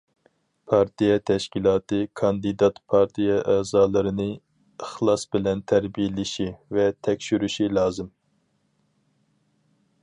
[0.69, 4.27] پارتىيە تەشكىلاتى كاندىدات پارتىيە ئەزالىرىنى
[4.85, 8.13] ئىخلاس بىلەن تەربىيەلىشى ۋە تەكشۈرۈشى لازىم.